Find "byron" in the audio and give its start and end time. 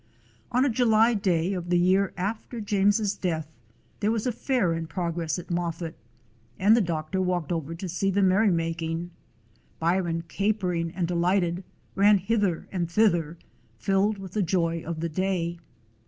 9.77-10.23